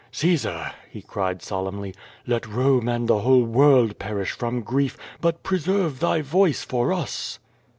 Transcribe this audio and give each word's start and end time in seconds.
"Caesar," 0.13 0.71
he 0.89 0.99
cried, 1.03 1.43
solemnly, 1.43 1.93
"let 2.25 2.47
Rome 2.47 2.87
and 2.87 3.07
the 3.07 3.19
whole 3.19 3.43
world 3.43 3.99
perish 3.99 4.31
from 4.31 4.61
grief, 4.61 4.97
but 5.21 5.43
preserve 5.43 5.99
thy 5.99 6.23
voice 6.23 6.63
for 6.63 6.91
us!" 6.91 7.37